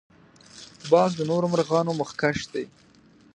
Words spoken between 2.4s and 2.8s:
دی